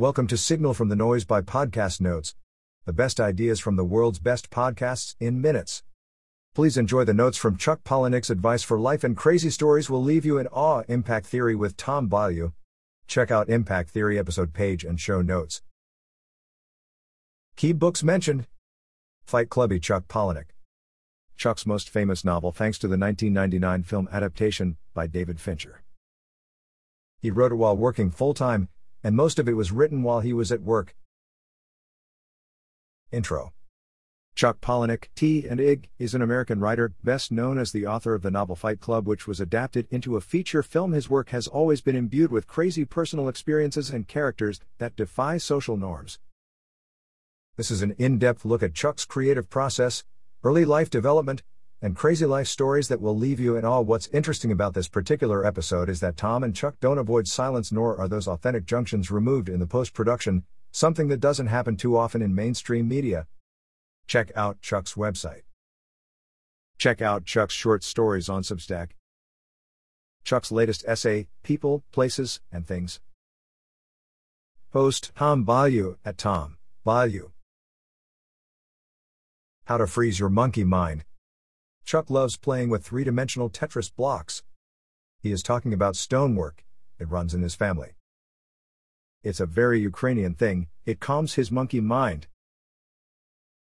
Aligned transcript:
Welcome 0.00 0.28
to 0.28 0.38
Signal 0.38 0.72
from 0.72 0.88
the 0.88 0.96
Noise 0.96 1.26
by 1.26 1.42
Podcast 1.42 2.00
Notes. 2.00 2.34
The 2.86 2.92
best 2.94 3.20
ideas 3.20 3.60
from 3.60 3.76
the 3.76 3.84
world's 3.84 4.18
best 4.18 4.48
podcasts 4.48 5.14
in 5.20 5.42
minutes. 5.42 5.82
Please 6.54 6.78
enjoy 6.78 7.04
the 7.04 7.12
notes 7.12 7.36
from 7.36 7.58
Chuck 7.58 7.84
Palahniuk's 7.84 8.30
advice 8.30 8.62
for 8.62 8.80
life 8.80 9.04
and 9.04 9.14
crazy 9.14 9.50
stories 9.50 9.90
will 9.90 10.02
leave 10.02 10.24
you 10.24 10.38
in 10.38 10.46
awe. 10.46 10.84
Impact 10.88 11.26
Theory 11.26 11.54
with 11.54 11.76
Tom 11.76 12.08
Bilyeu. 12.08 12.54
Check 13.08 13.30
out 13.30 13.50
Impact 13.50 13.90
Theory 13.90 14.18
episode 14.18 14.54
page 14.54 14.84
and 14.84 14.98
show 14.98 15.20
notes. 15.20 15.60
Key 17.56 17.74
books 17.74 18.02
mentioned 18.02 18.46
Fight 19.22 19.50
Clubby 19.50 19.78
Chuck 19.78 20.08
Palahniuk. 20.08 20.46
Chuck's 21.36 21.66
most 21.66 21.90
famous 21.90 22.24
novel 22.24 22.52
thanks 22.52 22.78
to 22.78 22.86
the 22.86 22.96
1999 22.96 23.82
film 23.82 24.08
adaptation 24.10 24.78
by 24.94 25.06
David 25.06 25.38
Fincher. 25.38 25.82
He 27.20 27.30
wrote 27.30 27.52
it 27.52 27.56
while 27.56 27.76
working 27.76 28.10
full 28.10 28.32
time, 28.32 28.70
and 29.02 29.16
most 29.16 29.38
of 29.38 29.48
it 29.48 29.54
was 29.54 29.72
written 29.72 30.02
while 30.02 30.20
he 30.20 30.32
was 30.32 30.52
at 30.52 30.62
work. 30.62 30.94
Intro 33.12 33.52
Chuck 34.34 34.60
Palahniuk, 34.60 35.08
T 35.14 35.46
and 35.46 35.60
IG, 35.60 35.90
is 35.98 36.14
an 36.14 36.22
American 36.22 36.60
writer, 36.60 36.94
best 37.04 37.30
known 37.30 37.58
as 37.58 37.72
the 37.72 37.86
author 37.86 38.14
of 38.14 38.22
the 38.22 38.30
novel 38.30 38.56
Fight 38.56 38.80
Club, 38.80 39.06
which 39.06 39.26
was 39.26 39.40
adapted 39.40 39.86
into 39.90 40.16
a 40.16 40.20
feature 40.20 40.62
film. 40.62 40.92
His 40.92 41.10
work 41.10 41.30
has 41.30 41.46
always 41.46 41.80
been 41.80 41.96
imbued 41.96 42.30
with 42.30 42.46
crazy 42.46 42.84
personal 42.84 43.28
experiences 43.28 43.90
and 43.90 44.08
characters 44.08 44.60
that 44.78 44.96
defy 44.96 45.36
social 45.36 45.76
norms. 45.76 46.18
This 47.56 47.70
is 47.70 47.82
an 47.82 47.94
in 47.98 48.18
depth 48.18 48.44
look 48.44 48.62
at 48.62 48.72
Chuck's 48.72 49.04
creative 49.04 49.50
process, 49.50 50.04
early 50.42 50.64
life 50.64 50.88
development, 50.88 51.42
and 51.82 51.96
crazy 51.96 52.26
life 52.26 52.46
stories 52.46 52.88
that 52.88 53.00
will 53.00 53.16
leave 53.16 53.40
you 53.40 53.56
in 53.56 53.64
awe. 53.64 53.80
What's 53.80 54.08
interesting 54.08 54.52
about 54.52 54.74
this 54.74 54.88
particular 54.88 55.44
episode 55.46 55.88
is 55.88 56.00
that 56.00 56.16
Tom 56.16 56.44
and 56.44 56.54
Chuck 56.54 56.76
don't 56.80 56.98
avoid 56.98 57.26
silence 57.26 57.72
nor 57.72 57.98
are 57.98 58.08
those 58.08 58.28
authentic 58.28 58.66
junctions 58.66 59.10
removed 59.10 59.48
in 59.48 59.60
the 59.60 59.66
post 59.66 59.94
production, 59.94 60.44
something 60.70 61.08
that 61.08 61.20
doesn't 61.20 61.46
happen 61.46 61.76
too 61.76 61.96
often 61.96 62.22
in 62.22 62.34
mainstream 62.34 62.86
media. 62.86 63.26
Check 64.06 64.30
out 64.36 64.60
Chuck's 64.60 64.94
website. 64.94 65.42
Check 66.78 67.00
out 67.00 67.24
Chuck's 67.24 67.54
short 67.54 67.84
stories 67.84 68.28
on 68.28 68.42
Substack. 68.42 68.90
Chuck's 70.24 70.52
latest 70.52 70.84
essay, 70.86 71.28
People, 71.42 71.84
Places, 71.92 72.40
and 72.52 72.66
Things. 72.66 73.00
Host 74.72 75.12
Tom 75.16 75.44
Bilyeu 75.44 75.96
at 76.04 76.18
Tom 76.18 76.56
Bilyeu. 76.86 77.30
How 79.64 79.78
to 79.78 79.86
freeze 79.86 80.20
your 80.20 80.28
monkey 80.28 80.64
mind. 80.64 81.04
Chuck 81.90 82.08
loves 82.08 82.36
playing 82.36 82.70
with 82.70 82.84
three 82.84 83.02
dimensional 83.02 83.50
Tetris 83.50 83.92
blocks. 83.92 84.44
He 85.18 85.32
is 85.32 85.42
talking 85.42 85.72
about 85.72 85.96
stonework, 85.96 86.64
it 87.00 87.10
runs 87.10 87.34
in 87.34 87.42
his 87.42 87.56
family. 87.56 87.96
It's 89.24 89.40
a 89.40 89.44
very 89.44 89.80
Ukrainian 89.80 90.34
thing, 90.34 90.68
it 90.86 91.00
calms 91.00 91.34
his 91.34 91.50
monkey 91.50 91.80
mind. 91.80 92.28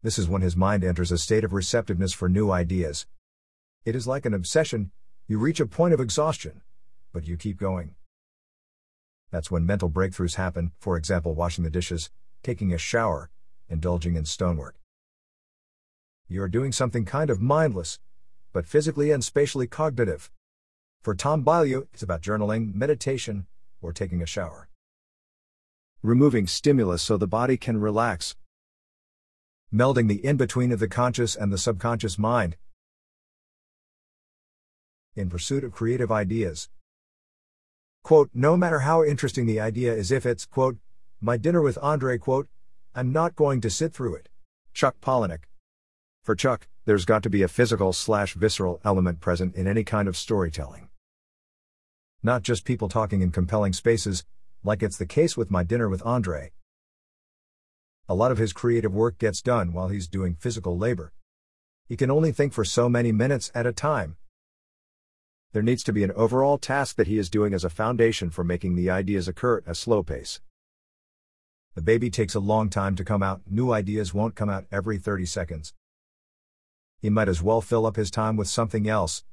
This 0.02 0.18
is 0.18 0.30
when 0.30 0.42
his 0.42 0.56
mind 0.56 0.86
enters 0.86 1.12
a 1.12 1.18
state 1.18 1.44
of 1.44 1.52
receptiveness 1.52 2.14
for 2.14 2.30
new 2.30 2.52
ideas. 2.52 3.06
It 3.84 3.98
is 3.98 4.08
like 4.08 4.26
an 4.26 4.34
obsession, 4.34 4.92
you 5.28 5.38
reach 5.38 5.60
a 5.60 5.66
point 5.66 5.94
of 5.94 6.00
exhaustion, 6.00 6.62
but 7.12 7.28
you 7.28 7.36
keep 7.36 7.60
going. 7.60 7.96
That's 9.30 9.52
when 9.52 9.66
mental 9.66 9.90
breakthroughs 9.90 10.36
happen, 10.36 10.72
for 10.80 10.96
example, 10.96 11.36
washing 11.36 11.66
the 11.66 11.70
dishes, 11.70 12.12
taking 12.44 12.72
a 12.72 12.78
shower, 12.78 13.30
indulging 13.68 14.16
in 14.16 14.24
stonework. 14.24 14.78
You're 16.28 16.48
doing 16.48 16.72
something 16.72 17.06
kind 17.06 17.30
of 17.30 17.40
mindless, 17.40 18.00
but 18.52 18.66
physically 18.66 19.12
and 19.12 19.24
spatially 19.24 19.68
cognitive. 19.68 20.32
For 21.04 21.14
Tom 21.14 21.46
Bilyeu, 21.46 21.88
it's 21.94 22.02
about 22.02 22.24
journaling, 22.24 22.74
meditation, 22.74 23.46
or 23.80 23.94
taking 23.94 24.24
a 24.24 24.26
shower. 24.26 24.68
Removing 26.02 26.48
stimulus 26.48 27.04
so 27.04 27.16
the 27.16 27.28
body 27.28 27.58
can 27.58 27.80
relax. 27.80 28.36
Melding 29.72 30.08
the 30.08 30.26
in 30.26 30.36
between 30.36 30.72
of 30.72 30.80
the 30.80 30.88
conscious 30.88 31.36
and 31.36 31.54
the 31.54 31.60
subconscious 31.60 32.18
mind. 32.18 32.58
In 35.16 35.30
pursuit 35.30 35.64
of 35.64 35.74
creative 35.74 36.12
ideas. 36.12 36.70
Quote, 38.04 38.32
no 38.34 38.58
matter 38.58 38.80
how 38.80 39.04
interesting 39.04 39.46
the 39.46 39.60
idea 39.60 39.94
is, 39.94 40.12
if 40.12 40.26
it's, 40.26 40.46
quote, 40.46 40.78
my 41.22 41.38
dinner 41.38 41.62
with 41.62 41.78
Andre, 41.84 42.18
quote, 42.18 42.48
I'm 42.96 43.12
not 43.12 43.36
going 43.36 43.62
to 43.62 43.70
sit 43.70 43.94
through 43.94 44.16
it. 44.16 44.30
Chuck 44.74 44.96
Palahniuk. 45.02 45.42
For 46.26 46.34
Chuck, 46.34 46.68
there's 46.86 47.06
got 47.06 47.22
to 47.22 47.30
be 47.30 47.44
a 47.44 47.48
physical 47.48 47.94
slash 47.94 48.34
visceral 48.34 48.82
element 48.84 49.22
present 49.22 49.54
in 49.54 49.68
any 49.68 49.84
kind 49.84 50.08
of 50.08 50.18
storytelling. 50.18 50.90
Not 52.24 52.42
just 52.42 52.66
people 52.66 52.90
talking 52.90 53.22
in 53.22 53.30
compelling 53.30 53.74
spaces, 53.74 54.26
like 54.64 54.82
it's 54.82 54.98
the 54.98 55.06
case 55.06 55.38
with 55.38 55.52
my 55.52 55.64
dinner 55.64 55.88
with 55.88 56.04
Andre. 56.04 56.52
A 58.10 58.16
lot 58.16 58.32
of 58.32 58.40
his 58.40 58.54
creative 58.54 58.92
work 58.92 59.20
gets 59.20 59.40
done 59.40 59.72
while 59.72 59.90
he's 59.90 60.08
doing 60.08 60.34
physical 60.34 60.76
labor. 60.76 61.14
He 61.88 61.96
can 61.96 62.10
only 62.10 62.32
think 62.32 62.54
for 62.54 62.66
so 62.66 62.90
many 62.90 63.12
minutes 63.12 63.52
at 63.54 63.68
a 63.68 63.72
time. 63.72 64.18
There 65.52 65.62
needs 65.62 65.84
to 65.84 65.94
be 65.94 66.04
an 66.04 66.12
overall 66.14 66.58
task 66.58 66.96
that 66.96 67.06
he 67.06 67.20
is 67.20 67.30
doing 67.30 67.54
as 67.54 67.64
a 67.64 67.70
foundation 67.70 68.32
for 68.32 68.44
making 68.44 68.74
the 68.74 68.90
ideas 68.90 69.28
occur 69.28 69.60
at 69.60 69.68
a 69.68 69.76
slow 69.76 70.02
pace. 70.02 70.42
The 71.76 71.84
baby 71.84 72.10
takes 72.10 72.34
a 72.34 72.40
long 72.40 72.72
time 72.72 72.96
to 72.96 73.04
come 73.04 73.22
out, 73.22 73.42
new 73.48 73.72
ideas 73.72 74.12
won't 74.12 74.34
come 74.34 74.50
out 74.50 74.66
every 74.72 74.98
30 74.98 75.28
seconds 75.28 75.76
he 77.00 77.10
might 77.10 77.30
as 77.30 77.42
well 77.42 77.62
fill 77.62 77.86
up 77.86 77.96
his 77.96 78.12
time 78.12 78.36
with 78.36 78.48
something 78.48 78.88
else. 78.88 79.24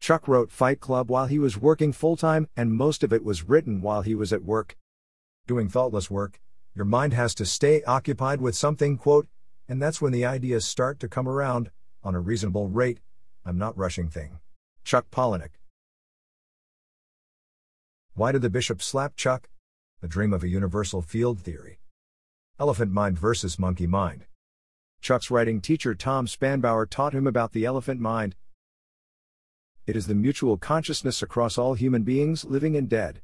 Chuck 0.00 0.28
wrote 0.28 0.52
Fight 0.52 0.80
Club 0.80 1.10
while 1.10 1.26
he 1.26 1.38
was 1.38 1.58
working 1.58 1.92
full 1.92 2.16
time, 2.16 2.48
and 2.56 2.72
most 2.72 3.02
of 3.02 3.12
it 3.12 3.24
was 3.24 3.48
written 3.48 3.80
while 3.80 4.02
he 4.02 4.14
was 4.14 4.32
at 4.32 4.44
work. 4.44 4.76
Doing 5.46 5.68
thoughtless 5.68 6.10
work, 6.10 6.40
your 6.74 6.84
mind 6.84 7.12
has 7.12 7.34
to 7.36 7.46
stay 7.46 7.82
occupied 7.82 8.40
with 8.40 8.54
something, 8.54 8.96
quote, 8.96 9.26
and 9.68 9.82
that's 9.82 10.00
when 10.00 10.12
the 10.12 10.24
ideas 10.24 10.64
start 10.64 11.00
to 11.00 11.08
come 11.08 11.28
around, 11.28 11.70
on 12.04 12.14
a 12.14 12.20
reasonable 12.20 12.68
rate. 12.68 13.00
I'm 13.44 13.58
not 13.58 13.76
rushing 13.76 14.08
thing. 14.08 14.38
Chuck 14.84 15.10
Palahniuk. 15.10 15.50
Why 18.14 18.32
did 18.32 18.42
the 18.42 18.50
bishop 18.50 18.82
slap 18.82 19.16
Chuck? 19.16 19.48
The 20.00 20.08
dream 20.08 20.32
of 20.32 20.42
a 20.42 20.48
universal 20.48 21.02
field 21.02 21.40
theory. 21.40 21.80
Elephant 22.60 22.92
mind 22.92 23.18
versus 23.18 23.58
monkey 23.58 23.86
mind. 23.86 24.26
Chuck's 25.00 25.30
writing 25.30 25.60
teacher 25.60 25.94
Tom 25.94 26.26
Spanbauer 26.26 26.88
taught 26.88 27.14
him 27.14 27.26
about 27.26 27.52
the 27.52 27.64
elephant 27.64 28.00
mind. 28.00 28.34
It 29.86 29.96
is 29.96 30.06
the 30.06 30.14
mutual 30.14 30.58
consciousness 30.58 31.22
across 31.22 31.56
all 31.56 31.74
human 31.74 32.02
beings, 32.02 32.44
living 32.44 32.76
and 32.76 32.88
dead. 32.88 33.22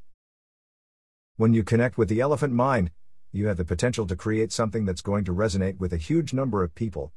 When 1.37 1.53
you 1.53 1.63
connect 1.63 1.99
with 1.99 2.09
the 2.09 2.21
elephant 2.21 2.55
mind, 2.55 2.91
you 3.33 3.49
have 3.49 3.57
the 3.57 3.65
potential 3.65 4.07
to 4.07 4.17
create 4.17 4.53
something 4.53 4.85
that's 4.85 5.03
going 5.03 5.25
to 5.25 5.35
resonate 5.35 5.79
with 5.79 5.93
a 5.93 5.99
huge 5.99 6.33
number 6.33 6.63
of 6.63 6.75
people. 6.75 7.13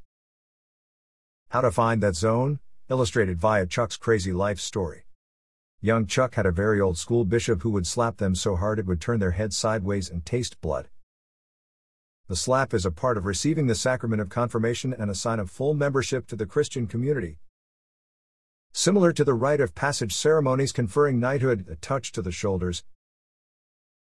How 1.49 1.61
to 1.61 1.71
find 1.71 2.01
that 2.03 2.15
zone? 2.15 2.59
Illustrated 2.89 3.37
via 3.37 3.67
Chuck's 3.67 3.95
crazy 3.95 4.33
life 4.33 4.59
story. 4.59 5.03
Young 5.79 6.07
Chuck 6.07 6.33
had 6.33 6.47
a 6.47 6.51
very 6.51 6.81
old 6.81 6.97
school 6.97 7.23
bishop 7.23 7.61
who 7.61 7.69
would 7.69 7.85
slap 7.85 8.17
them 8.17 8.33
so 8.33 8.55
hard 8.55 8.79
it 8.79 8.87
would 8.87 8.99
turn 8.99 9.19
their 9.19 9.31
heads 9.31 9.55
sideways 9.55 10.09
and 10.09 10.25
taste 10.25 10.59
blood. 10.59 10.89
The 12.27 12.35
slap 12.35 12.73
is 12.73 12.85
a 12.85 12.91
part 12.91 13.17
of 13.17 13.25
receiving 13.25 13.67
the 13.67 13.75
sacrament 13.75 14.21
of 14.21 14.27
confirmation 14.27 14.93
and 14.93 15.09
a 15.09 15.15
sign 15.15 15.39
of 15.39 15.49
full 15.49 15.73
membership 15.73 16.27
to 16.27 16.35
the 16.35 16.45
Christian 16.45 16.85
community. 16.85 17.39
Similar 18.73 19.13
to 19.13 19.23
the 19.23 19.33
rite 19.33 19.61
of 19.61 19.73
passage 19.73 20.13
ceremonies 20.13 20.73
conferring 20.73 21.21
knighthood, 21.21 21.65
a 21.69 21.77
touch 21.77 22.11
to 22.11 22.21
the 22.21 22.33
shoulders. 22.33 22.83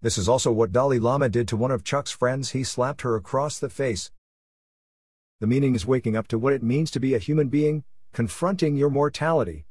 This 0.02 0.18
is 0.18 0.28
also 0.28 0.50
what 0.50 0.72
Dalai 0.72 0.98
Lama 0.98 1.28
did 1.28 1.46
to 1.48 1.56
one 1.56 1.70
of 1.70 1.84
Chuck's 1.84 2.10
friends, 2.10 2.50
he 2.50 2.64
slapped 2.64 3.02
her 3.02 3.14
across 3.14 3.60
the 3.60 3.70
face. 3.70 4.10
The 5.38 5.46
meaning 5.46 5.76
is 5.76 5.86
waking 5.86 6.16
up 6.16 6.26
to 6.28 6.38
what 6.38 6.52
it 6.52 6.64
means 6.64 6.90
to 6.90 7.00
be 7.00 7.14
a 7.14 7.18
human 7.18 7.48
being, 7.48 7.84
confronting 8.12 8.76
your 8.76 8.90
mortality. 8.90 9.66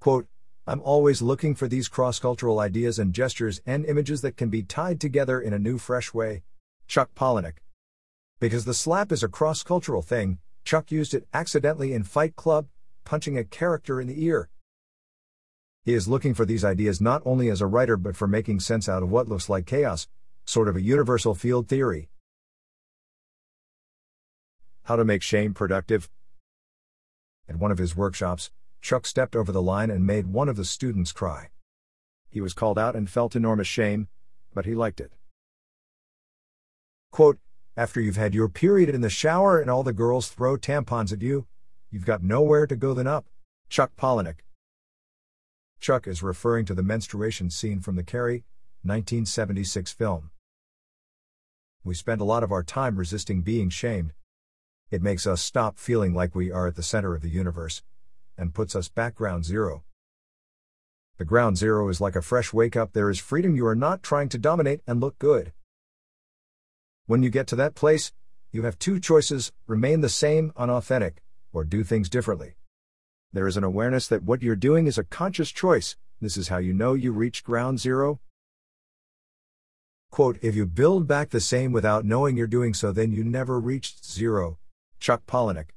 Quote, 0.00 0.26
I'm 0.72 0.80
always 0.80 1.20
looking 1.20 1.54
for 1.54 1.68
these 1.68 1.86
cross 1.86 2.18
cultural 2.18 2.58
ideas 2.58 2.98
and 2.98 3.12
gestures 3.12 3.60
and 3.66 3.84
images 3.84 4.22
that 4.22 4.38
can 4.38 4.48
be 4.48 4.62
tied 4.62 5.02
together 5.02 5.38
in 5.38 5.52
a 5.52 5.58
new, 5.58 5.76
fresh 5.76 6.14
way. 6.14 6.44
Chuck 6.86 7.10
Palahniuk. 7.14 7.56
Because 8.40 8.64
the 8.64 8.72
slap 8.72 9.12
is 9.12 9.22
a 9.22 9.28
cross 9.28 9.62
cultural 9.62 10.00
thing, 10.00 10.38
Chuck 10.64 10.90
used 10.90 11.12
it 11.12 11.28
accidentally 11.34 11.92
in 11.92 12.04
Fight 12.04 12.36
Club, 12.36 12.68
punching 13.04 13.36
a 13.36 13.44
character 13.44 14.00
in 14.00 14.08
the 14.08 14.24
ear. 14.24 14.48
He 15.84 15.92
is 15.92 16.08
looking 16.08 16.32
for 16.32 16.46
these 16.46 16.64
ideas 16.64 17.02
not 17.02 17.20
only 17.26 17.50
as 17.50 17.60
a 17.60 17.66
writer 17.66 17.98
but 17.98 18.16
for 18.16 18.26
making 18.26 18.60
sense 18.60 18.88
out 18.88 19.02
of 19.02 19.10
what 19.10 19.28
looks 19.28 19.50
like 19.50 19.66
chaos, 19.66 20.08
sort 20.46 20.68
of 20.68 20.76
a 20.76 20.80
universal 20.80 21.34
field 21.34 21.68
theory. 21.68 22.08
How 24.84 24.96
to 24.96 25.04
make 25.04 25.20
shame 25.20 25.52
productive. 25.52 26.08
At 27.46 27.56
one 27.56 27.72
of 27.72 27.76
his 27.76 27.94
workshops, 27.94 28.50
Chuck 28.82 29.06
stepped 29.06 29.36
over 29.36 29.52
the 29.52 29.62
line 29.62 29.90
and 29.90 30.04
made 30.04 30.26
one 30.26 30.48
of 30.48 30.56
the 30.56 30.64
students 30.64 31.12
cry. 31.12 31.50
He 32.28 32.40
was 32.40 32.52
called 32.52 32.78
out 32.78 32.96
and 32.96 33.08
felt 33.08 33.36
enormous 33.36 33.68
shame, 33.68 34.08
but 34.52 34.66
he 34.66 34.74
liked 34.74 35.00
it. 35.00 35.12
Quote, 37.12 37.38
after 37.76 38.00
you've 38.00 38.16
had 38.16 38.34
your 38.34 38.48
period 38.48 38.88
in 38.88 39.00
the 39.00 39.08
shower 39.08 39.60
and 39.60 39.70
all 39.70 39.84
the 39.84 39.92
girls 39.92 40.28
throw 40.28 40.56
tampons 40.56 41.12
at 41.12 41.22
you, 41.22 41.46
you've 41.90 42.04
got 42.04 42.24
nowhere 42.24 42.66
to 42.66 42.74
go 42.74 42.92
than 42.92 43.06
up. 43.06 43.26
Chuck 43.68 43.92
Palahniuk. 43.96 44.40
Chuck 45.78 46.06
is 46.06 46.22
referring 46.22 46.66
to 46.66 46.74
the 46.74 46.82
menstruation 46.82 47.50
scene 47.50 47.80
from 47.80 47.96
the 47.96 48.02
Carrie, 48.02 48.44
1976 48.82 49.92
film. 49.92 50.30
We 51.84 51.94
spend 51.94 52.20
a 52.20 52.24
lot 52.24 52.42
of 52.42 52.52
our 52.52 52.62
time 52.62 52.96
resisting 52.96 53.42
being 53.42 53.70
shamed. 53.70 54.12
It 54.90 55.02
makes 55.02 55.26
us 55.26 55.40
stop 55.40 55.78
feeling 55.78 56.14
like 56.14 56.34
we 56.34 56.50
are 56.50 56.66
at 56.66 56.74
the 56.74 56.82
center 56.82 57.14
of 57.14 57.22
the 57.22 57.30
universe, 57.30 57.82
and 58.36 58.54
puts 58.54 58.74
us 58.74 58.88
back 58.88 59.14
ground 59.14 59.44
zero. 59.44 59.84
The 61.18 61.24
ground 61.24 61.56
zero 61.58 61.88
is 61.88 62.00
like 62.00 62.16
a 62.16 62.22
fresh 62.22 62.52
wake 62.52 62.76
up, 62.76 62.92
there 62.92 63.10
is 63.10 63.18
freedom, 63.18 63.54
you 63.54 63.66
are 63.66 63.76
not 63.76 64.02
trying 64.02 64.28
to 64.30 64.38
dominate 64.38 64.80
and 64.86 65.00
look 65.00 65.18
good. 65.18 65.52
When 67.06 67.22
you 67.22 67.30
get 67.30 67.46
to 67.48 67.56
that 67.56 67.74
place, 67.74 68.12
you 68.50 68.62
have 68.62 68.78
two 68.78 68.98
choices 69.00 69.52
remain 69.66 70.00
the 70.00 70.08
same, 70.08 70.52
unauthentic, 70.56 71.22
or 71.52 71.64
do 71.64 71.84
things 71.84 72.08
differently. 72.08 72.54
There 73.32 73.46
is 73.46 73.56
an 73.56 73.64
awareness 73.64 74.08
that 74.08 74.24
what 74.24 74.42
you're 74.42 74.56
doing 74.56 74.86
is 74.86 74.98
a 74.98 75.04
conscious 75.04 75.50
choice. 75.50 75.96
This 76.20 76.36
is 76.36 76.48
how 76.48 76.58
you 76.58 76.72
know 76.72 76.94
you 76.94 77.12
reached 77.12 77.44
ground 77.44 77.80
zero. 77.80 78.20
Quote, 80.10 80.38
if 80.42 80.54
you 80.54 80.66
build 80.66 81.08
back 81.08 81.30
the 81.30 81.40
same 81.40 81.72
without 81.72 82.04
knowing 82.04 82.36
you're 82.36 82.46
doing 82.46 82.74
so, 82.74 82.92
then 82.92 83.10
you 83.10 83.24
never 83.24 83.58
reached 83.58 84.04
zero. 84.04 84.58
Chuck 85.00 85.22
Palahniuk. 85.26 85.70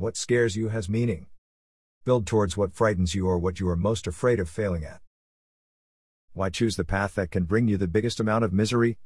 What 0.00 0.16
scares 0.16 0.54
you 0.54 0.68
has 0.68 0.88
meaning. 0.88 1.26
Build 2.04 2.24
towards 2.24 2.56
what 2.56 2.72
frightens 2.72 3.16
you 3.16 3.26
or 3.26 3.36
what 3.36 3.58
you 3.58 3.68
are 3.68 3.74
most 3.74 4.06
afraid 4.06 4.38
of 4.38 4.48
failing 4.48 4.84
at. 4.84 5.00
Why 6.32 6.50
choose 6.50 6.76
the 6.76 6.84
path 6.84 7.16
that 7.16 7.32
can 7.32 7.42
bring 7.42 7.66
you 7.66 7.76
the 7.76 7.88
biggest 7.88 8.20
amount 8.20 8.44
of 8.44 8.52
misery? 8.52 8.96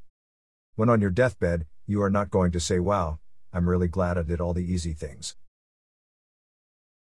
When 0.75 0.91
on 0.91 1.01
your 1.01 1.09
deathbed, 1.09 1.65
you 1.87 2.03
are 2.03 2.11
not 2.11 2.29
going 2.29 2.53
to 2.53 2.61
say, 2.61 2.79
Wow, 2.79 3.21
I'm 3.55 3.71
really 3.71 3.89
glad 3.89 4.19
I 4.19 4.23
did 4.23 4.39
all 4.39 4.53
the 4.53 4.71
easy 4.71 4.93
things. 4.93 5.35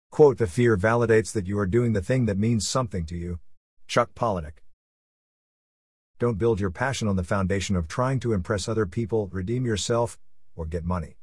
Quote, 0.10 0.38
the 0.38 0.48
fear 0.48 0.78
validates 0.78 1.34
that 1.34 1.46
you 1.46 1.60
are 1.60 1.68
doing 1.68 1.92
the 1.92 2.02
thing 2.02 2.28
that 2.28 2.38
means 2.38 2.66
something 2.66 3.06
to 3.08 3.18
you. 3.18 3.40
Chuck 3.88 4.16
Palahniuk. 4.16 4.60
Don't 6.18 6.38
build 6.38 6.62
your 6.62 6.72
passion 6.72 7.10
on 7.10 7.18
the 7.18 7.26
foundation 7.26 7.76
of 7.76 7.90
trying 7.90 8.22
to 8.22 8.32
impress 8.32 8.70
other 8.70 8.86
people, 8.86 9.28
redeem 9.34 9.66
yourself, 9.66 10.18
or 10.56 10.66
get 10.66 10.86
money. 10.86 11.18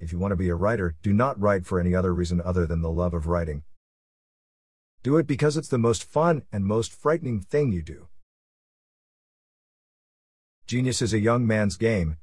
If 0.00 0.12
you 0.12 0.18
want 0.18 0.32
to 0.32 0.36
be 0.36 0.48
a 0.48 0.54
writer, 0.54 0.96
do 1.02 1.12
not 1.12 1.40
write 1.40 1.66
for 1.66 1.80
any 1.80 1.94
other 1.94 2.14
reason 2.14 2.40
other 2.40 2.66
than 2.66 2.82
the 2.82 2.90
love 2.90 3.14
of 3.14 3.26
writing. 3.26 3.62
Do 5.02 5.16
it 5.16 5.26
because 5.26 5.56
it's 5.56 5.68
the 5.68 5.78
most 5.78 6.04
fun 6.04 6.42
and 6.52 6.64
most 6.64 6.92
frightening 6.92 7.40
thing 7.40 7.72
you 7.72 7.82
do. 7.82 8.08
Genius 10.66 11.00
is 11.00 11.12
a 11.12 11.18
young 11.18 11.46
man's 11.46 11.76
game, 11.76 12.18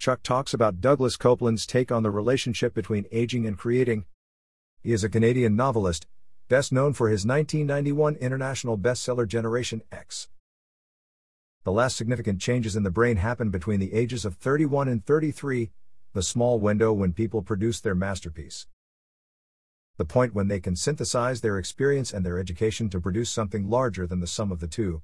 Chuck 0.00 0.22
talks 0.22 0.54
about 0.54 0.80
Douglas 0.80 1.18
Coupland's 1.18 1.66
take 1.66 1.92
on 1.92 2.02
the 2.02 2.10
relationship 2.10 2.72
between 2.72 3.04
aging 3.12 3.46
and 3.46 3.58
creating. 3.58 4.06
He 4.82 4.94
is 4.94 5.04
a 5.04 5.10
Canadian 5.10 5.54
novelist, 5.54 6.06
best 6.48 6.72
known 6.72 6.94
for 6.94 7.10
his 7.10 7.26
1991 7.26 8.14
international 8.14 8.78
bestseller 8.78 9.28
Generation 9.28 9.82
X. 9.92 10.28
The 11.64 11.72
last 11.72 11.98
significant 11.98 12.40
changes 12.40 12.76
in 12.76 12.82
the 12.82 12.90
brain 12.90 13.18
happen 13.18 13.50
between 13.50 13.78
the 13.78 13.92
ages 13.92 14.24
of 14.24 14.36
31 14.36 14.88
and 14.88 15.04
33, 15.04 15.70
the 16.12 16.22
small 16.22 16.58
window 16.58 16.92
when 16.92 17.12
people 17.12 17.42
produce 17.42 17.80
their 17.80 17.94
masterpiece. 17.94 18.66
The 19.96 20.04
point 20.04 20.34
when 20.34 20.48
they 20.48 20.60
can 20.60 20.74
synthesize 20.74 21.40
their 21.40 21.58
experience 21.58 22.12
and 22.12 22.26
their 22.26 22.38
education 22.38 22.88
to 22.90 23.00
produce 23.00 23.30
something 23.30 23.68
larger 23.68 24.06
than 24.06 24.20
the 24.20 24.26
sum 24.26 24.50
of 24.50 24.60
the 24.60 24.66
two. 24.66 25.02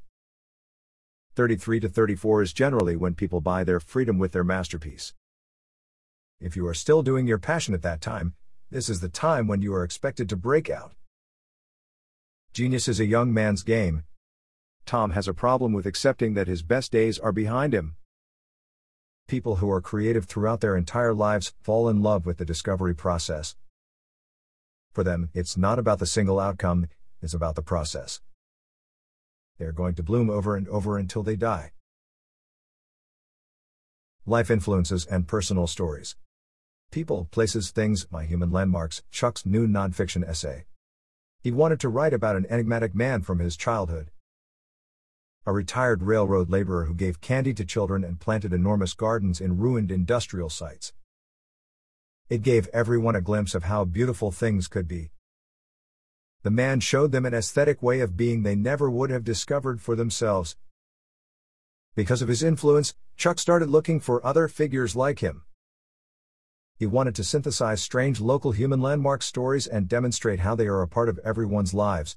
33 1.35 1.81
to 1.81 1.88
34 1.88 2.43
is 2.43 2.53
generally 2.53 2.97
when 2.97 3.14
people 3.14 3.41
buy 3.41 3.62
their 3.62 3.79
freedom 3.79 4.19
with 4.19 4.32
their 4.32 4.43
masterpiece. 4.43 5.12
If 6.41 6.56
you 6.56 6.67
are 6.67 6.75
still 6.75 7.03
doing 7.03 7.26
your 7.26 7.38
passion 7.38 7.75
at 7.75 7.82
that 7.82 8.00
time, 8.00 8.35
this 8.70 8.88
is 8.88 9.00
the 9.00 9.08
time 9.08 9.47
when 9.47 9.62
you 9.62 9.73
are 9.75 9.85
expected 9.85 10.29
to 10.31 10.37
break 10.37 10.69
out. 10.69 10.94
Genius 12.53 12.88
is 12.88 12.99
a 12.99 13.06
young 13.06 13.32
man's 13.32 13.62
game. 13.62 14.05
Tom 14.87 15.11
has 15.11 15.29
a 15.29 15.35
problem 15.35 15.73
with 15.73 15.87
accepting 15.87 16.35
that 16.35 16.49
his 16.49 16.62
best 16.62 16.91
days 16.91 17.19
are 17.19 17.32
behind 17.32 17.75
him. 17.75 17.97
People 19.28 19.56
who 19.56 19.69
are 19.69 19.81
creative 19.81 20.26
throughout 20.26 20.61
their 20.61 20.76
entire 20.76 21.12
lives 21.12 21.52
fall 21.61 21.88
in 21.88 22.00
love 22.00 22.26
with 22.26 22.38
the 22.38 22.44
discovery 22.44 22.94
process. 22.94 23.56
For 24.93 25.02
them, 25.02 25.31
it's 25.34 25.56
not 25.56 25.81
about 25.81 25.99
the 25.99 26.06
single 26.06 26.38
outcome, 26.38 26.87
it's 27.20 27.34
about 27.34 27.56
the 27.56 27.62
process. 27.62 28.20
They 29.58 29.64
are 29.64 29.73
going 29.73 29.96
to 29.96 30.05
bloom 30.05 30.31
over 30.31 30.55
and 30.55 30.69
over 30.69 30.96
until 30.96 31.25
they 31.25 31.34
die. 31.34 31.73
Life 34.25 34.49
influences 34.49 35.05
and 35.06 35.26
personal 35.26 35.67
stories. 35.67 36.14
People, 36.93 37.26
places, 37.32 37.72
things, 37.72 38.06
my 38.12 38.25
human 38.25 38.52
landmarks, 38.52 39.02
Chuck's 39.11 39.44
new 39.44 39.67
nonfiction 39.67 40.22
essay. 40.22 40.67
He 41.40 41.50
wanted 41.50 41.81
to 41.81 41.88
write 41.88 42.14
about 42.14 42.37
an 42.37 42.46
enigmatic 42.49 42.94
man 42.94 43.22
from 43.22 43.40
his 43.40 43.56
childhood. 43.56 44.12
A 45.46 45.52
retired 45.52 46.02
railroad 46.02 46.50
laborer 46.50 46.84
who 46.84 46.94
gave 46.94 47.20
candy 47.20 47.54
to 47.54 47.64
children 47.64 48.04
and 48.04 48.20
planted 48.20 48.52
enormous 48.52 48.93
gardens 48.93 49.40
in 49.40 49.58
ruined 49.58 49.90
industrial 49.90 50.50
sites. 50.50 50.93
It 52.28 52.43
gave 52.43 52.69
everyone 52.72 53.16
a 53.16 53.20
glimpse 53.20 53.54
of 53.54 53.64
how 53.64 53.84
beautiful 53.84 54.32
things 54.32 54.66
could 54.66 54.88
be, 54.88 55.10
the 56.46 56.50
man 56.52 56.78
showed 56.78 57.10
them 57.10 57.26
an 57.26 57.34
aesthetic 57.34 57.82
way 57.82 57.98
of 57.98 58.16
being 58.16 58.44
they 58.44 58.54
never 58.54 58.88
would 58.88 59.10
have 59.10 59.25
discovered 59.25 59.81
for 59.81 59.96
themselves. 59.96 60.56
Because 61.96 62.22
of 62.22 62.28
his 62.28 62.40
influence, 62.40 62.94
Chuck 63.16 63.40
started 63.40 63.69
looking 63.69 63.98
for 63.98 64.25
other 64.25 64.46
figures 64.46 64.94
like 64.94 65.19
him. 65.19 65.43
He 66.76 66.87
wanted 66.87 67.16
to 67.16 67.25
synthesize 67.25 67.82
strange 67.82 68.20
local 68.20 68.52
human 68.52 68.81
landmark 68.81 69.22
stories 69.22 69.66
and 69.66 69.88
demonstrate 69.88 70.38
how 70.38 70.54
they 70.54 70.69
are 70.69 70.82
a 70.82 70.87
part 70.87 71.08
of 71.08 71.19
everyone's 71.25 71.75
lives. 71.75 72.16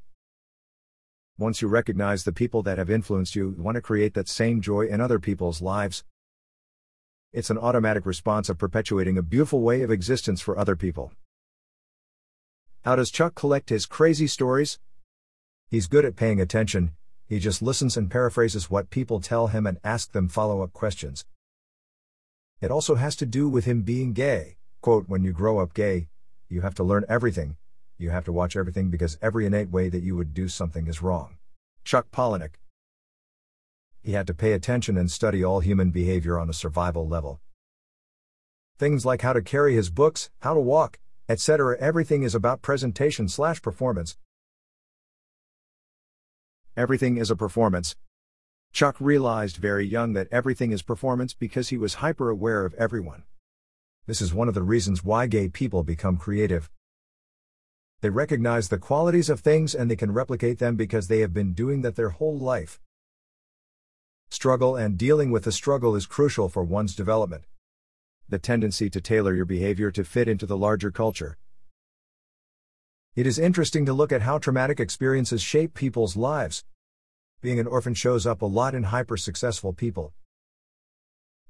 Once 1.40 1.62
you 1.62 1.70
recognize 1.70 2.26
the 2.26 2.34
people 2.34 2.62
that 2.62 2.78
have 2.78 2.90
influenced 2.90 3.34
you, 3.34 3.56
you 3.56 3.64
want 3.64 3.76
to 3.76 3.82
create 3.82 4.14
that 4.14 4.28
same 4.28 4.60
joy 4.60 4.82
in 4.82 5.00
other 5.00 5.20
people's 5.20 5.62
lives. 5.62 6.04
It's 7.32 7.50
an 7.50 7.58
automatic 7.58 8.06
response 8.06 8.50
of 8.50 8.58
perpetuating 8.58 9.18
a 9.18 9.22
beautiful 9.22 9.62
way 9.62 9.82
of 9.82 9.90
existence 9.90 10.42
for 10.42 10.60
other 10.60 10.76
people. 10.76 11.14
How 12.84 12.98
does 12.98 13.10
Chuck 13.10 13.36
collect 13.36 13.70
his 13.70 13.86
crazy 13.86 14.28
stories? 14.28 14.80
He's 15.70 15.88
good 15.88 16.04
at 16.04 16.18
paying 16.18 16.42
attention, 16.42 16.92
he 17.26 17.40
just 17.40 17.62
listens 17.62 17.96
and 17.96 18.12
paraphrases 18.12 18.70
what 18.70 18.90
people 18.90 19.22
tell 19.22 19.48
him 19.48 19.66
and 19.66 19.80
asks 19.82 20.12
them 20.12 20.28
follow 20.28 20.62
up 20.62 20.74
questions. 20.74 21.24
It 22.60 22.70
also 22.70 22.96
has 22.96 23.16
to 23.16 23.26
do 23.26 23.48
with 23.48 23.64
him 23.64 23.84
being 23.84 24.12
gay. 24.12 24.58
Quote, 24.82 25.08
when 25.08 25.24
you 25.24 25.32
grow 25.32 25.60
up 25.60 25.74
gay, 25.74 26.10
you 26.50 26.62
have 26.62 26.76
to 26.76 26.84
learn 26.84 27.06
everything, 27.08 27.56
you 28.00 28.10
have 28.10 28.24
to 28.26 28.32
watch 28.32 28.56
everything 28.56 28.90
because 28.90 29.20
every 29.22 29.46
innate 29.46 29.70
way 29.70 29.90
that 29.90 30.02
you 30.02 30.16
would 30.16 30.34
do 30.34 30.48
something 30.48 30.88
is 30.88 31.02
wrong. 31.02 31.38
Chuck 31.84 32.10
Palahniuk. 32.12 32.54
He 34.02 34.14
had 34.14 34.26
to 34.28 34.34
pay 34.34 34.54
attention 34.54 34.98
and 34.98 35.12
study 35.12 35.44
all 35.44 35.60
human 35.60 35.92
behavior 35.92 36.40
on 36.40 36.50
a 36.50 36.54
survival 36.54 37.08
level. 37.08 37.42
Things 38.78 39.06
like 39.06 39.22
how 39.22 39.34
to 39.34 39.42
carry 39.42 39.76
his 39.76 39.90
books, 39.90 40.30
how 40.40 40.54
to 40.54 40.62
walk, 40.62 40.98
etc. 41.28 41.78
Everything 41.80 42.24
is 42.24 42.34
about 42.34 42.62
presentation 42.62 43.28
slash 43.28 43.62
performance. 43.62 44.18
Everything 46.78 47.18
is 47.18 47.30
a 47.30 47.36
performance. 47.36 47.98
Chuck 48.72 48.96
realized 49.02 49.58
very 49.58 49.86
young 49.86 50.14
that 50.14 50.30
everything 50.32 50.72
is 50.72 50.82
performance 50.82 51.34
because 51.34 51.68
he 51.68 51.78
was 51.78 51.96
hyper 51.96 52.30
aware 52.30 52.64
of 52.64 52.74
everyone. 52.76 53.24
This 54.06 54.22
is 54.22 54.34
one 54.34 54.48
of 54.48 54.54
the 54.54 54.64
reasons 54.64 55.04
why 55.04 55.28
gay 55.28 55.50
people 55.50 55.84
become 55.84 56.16
creative. 56.16 56.70
They 58.02 58.10
recognize 58.10 58.70
the 58.70 58.78
qualities 58.78 59.30
of 59.30 59.42
things 59.42 59.76
and 59.76 59.90
they 59.90 59.96
can 59.96 60.14
replicate 60.14 60.60
them 60.60 60.76
because 60.76 61.08
they 61.08 61.20
have 61.20 61.34
been 61.34 61.54
doing 61.54 61.82
that 61.82 61.96
their 61.96 62.10
whole 62.10 62.38
life. 62.38 62.80
Struggle 64.30 64.76
and 64.76 64.98
dealing 64.98 65.32
with 65.32 65.44
the 65.44 65.52
struggle 65.52 65.96
is 65.96 66.06
crucial 66.06 66.50
for 66.50 66.64
one's 66.64 66.96
development 66.96 67.44
the 68.30 68.38
tendency 68.38 68.92
to 68.92 69.02
tailor 69.02 69.34
your 69.34 69.46
behavior 69.46 69.90
to 69.90 70.04
fit 70.04 70.28
into 70.28 70.46
the 70.46 70.58
larger 70.58 70.92
culture. 70.92 71.38
It 73.16 73.26
is 73.26 73.40
interesting 73.40 73.88
to 73.88 73.94
look 73.94 74.12
at 74.12 74.22
how 74.22 74.38
traumatic 74.38 74.80
experiences 74.80 75.42
shape 75.42 75.74
people's 75.74 76.16
lives. 76.16 76.64
Being 77.42 77.60
an 77.60 77.66
orphan 77.66 77.96
shows 77.96 78.28
up 78.28 78.44
a 78.44 78.46
lot 78.46 78.76
in 78.76 78.84
hyper 78.84 79.18
successful 79.18 79.74
people. 79.74 80.14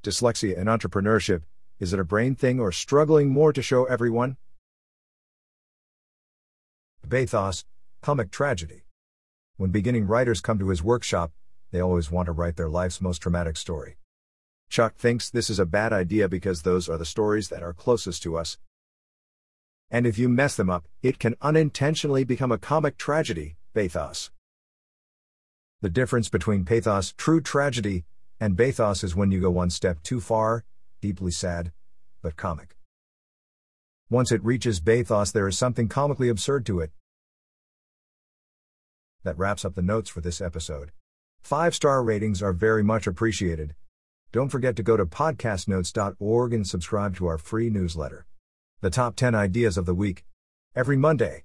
Dyslexia 0.03 0.58
and 0.58 0.70
entrepreneurship 0.70 1.41
is 1.79 1.94
it 1.94 2.00
a 2.00 2.03
brain 2.03 2.36
thing 2.36 2.60
or 2.60 2.72
struggling 2.72 3.29
more 3.29 3.53
to 3.53 3.62
show 3.62 3.86
everyone? 3.86 4.36
Bathos, 7.09 7.65
comic 8.03 8.29
tragedy. 8.29 8.83
When 9.57 9.71
beginning 9.71 10.05
writers 10.05 10.41
come 10.41 10.59
to 10.59 10.69
his 10.69 10.83
workshop, 10.83 11.31
they 11.71 11.79
always 11.79 12.11
want 12.11 12.27
to 12.27 12.31
write 12.31 12.55
their 12.55 12.69
life's 12.69 13.01
most 13.01 13.17
traumatic 13.17 13.57
story. 13.57 13.97
Chuck 14.69 14.95
thinks 14.95 15.27
this 15.27 15.49
is 15.49 15.57
a 15.57 15.65
bad 15.65 15.91
idea 15.91 16.29
because 16.29 16.61
those 16.61 16.87
are 16.87 16.99
the 16.99 17.05
stories 17.05 17.49
that 17.49 17.63
are 17.63 17.73
closest 17.73 18.21
to 18.21 18.37
us. 18.37 18.59
And 19.89 20.05
if 20.05 20.19
you 20.19 20.29
mess 20.29 20.55
them 20.55 20.69
up, 20.69 20.87
it 21.01 21.17
can 21.17 21.35
unintentionally 21.41 22.23
become 22.23 22.51
a 22.51 22.59
comic 22.59 22.95
tragedy, 22.95 23.57
pathos. 23.73 24.29
The 25.81 25.89
difference 25.89 26.29
between 26.29 26.63
pathos, 26.63 27.13
true 27.17 27.41
tragedy, 27.41 28.05
and 28.39 28.55
bathos 28.55 29.03
is 29.03 29.15
when 29.15 29.31
you 29.31 29.41
go 29.41 29.49
one 29.49 29.71
step 29.71 30.03
too 30.03 30.19
far, 30.19 30.63
deeply 31.01 31.31
sad, 31.31 31.71
but 32.21 32.35
comic. 32.35 32.75
Once 34.11 34.31
it 34.31 34.43
reaches 34.43 34.79
bathos, 34.79 35.31
there 35.31 35.47
is 35.47 35.55
something 35.55 35.87
comically 35.87 36.29
absurd 36.29 36.65
to 36.65 36.79
it. 36.79 36.91
That 39.23 39.37
wraps 39.37 39.63
up 39.63 39.75
the 39.75 39.83
notes 39.83 40.09
for 40.09 40.21
this 40.21 40.41
episode. 40.41 40.91
Five 41.41 41.75
star 41.75 42.03
ratings 42.03 42.41
are 42.41 42.53
very 42.53 42.83
much 42.83 43.05
appreciated. 43.05 43.75
Don't 44.31 44.49
forget 44.49 44.75
to 44.77 44.83
go 44.83 44.97
to 44.97 45.05
podcastnotes.org 45.05 46.53
and 46.53 46.67
subscribe 46.67 47.15
to 47.17 47.27
our 47.27 47.37
free 47.37 47.69
newsletter. 47.69 48.25
The 48.81 48.89
top 48.89 49.15
10 49.15 49.35
ideas 49.35 49.77
of 49.77 49.85
the 49.85 49.95
week. 49.95 50.25
Every 50.75 50.97
Monday. 50.97 51.43